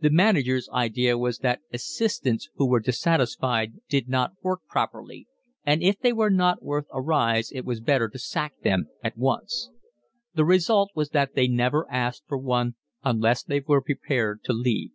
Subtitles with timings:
[0.00, 5.28] The manager's idea was that assistants who were dissatisfied did not work properly,
[5.66, 9.18] and if they were not worth a rise it was better to sack them at
[9.18, 9.68] once.
[10.32, 14.92] The result was that they never asked for one unless they were prepared to leave.